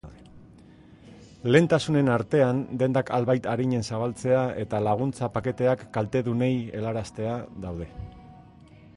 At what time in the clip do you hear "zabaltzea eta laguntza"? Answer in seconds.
3.89-5.29